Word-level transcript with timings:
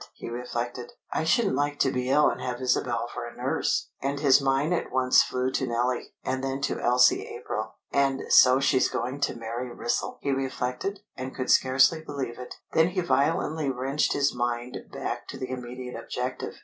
he 0.15 0.27
reflected. 0.27 0.93
"I 1.13 1.23
shouldn't 1.23 1.53
like 1.55 1.77
to 1.81 1.91
be 1.91 2.09
ill 2.09 2.27
and 2.27 2.41
have 2.41 2.59
Isabel 2.59 3.07
for 3.13 3.27
a 3.27 3.37
nurse!" 3.37 3.91
And 4.01 4.19
his 4.19 4.41
mind 4.41 4.73
at 4.73 4.91
once 4.91 5.21
flew 5.21 5.51
to 5.51 5.67
Nellie, 5.67 6.15
and 6.23 6.43
then 6.43 6.59
to 6.61 6.79
Elsie 6.79 7.27
April. 7.27 7.75
"And 7.91 8.23
so 8.29 8.59
she's 8.59 8.89
going 8.89 9.19
to 9.21 9.35
marry 9.35 9.71
Wrissell!" 9.71 10.17
he 10.21 10.31
reflected, 10.31 11.01
and 11.15 11.35
could 11.35 11.51
scarcely 11.51 12.01
believe 12.01 12.39
it. 12.39 12.55
Then 12.73 12.87
he 12.87 13.01
violently 13.01 13.69
wrenched 13.69 14.13
his 14.13 14.33
mind 14.33 14.75
back 14.91 15.27
to 15.27 15.37
the 15.37 15.51
immediate 15.51 15.95
objective. 16.03 16.55